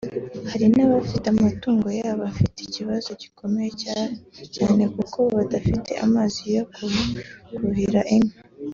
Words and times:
hari 0.49 0.65
n’abafite 0.75 1.25
amatungo 1.35 1.87
yabo 1.99 2.23
afite 2.31 2.57
ikibazo 2.61 3.09
gikomeye 3.21 3.71
cyane 4.55 4.83
kuko 4.95 5.19
badafite 5.35 5.91
amazi 6.05 6.41
yo 6.55 6.63
kuhira 7.53 8.01
inka 8.15 8.37